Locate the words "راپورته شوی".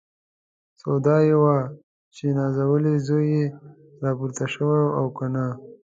4.03-4.83